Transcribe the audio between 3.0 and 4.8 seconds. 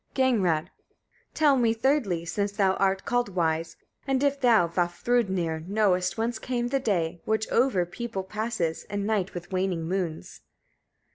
called wise, and if thou,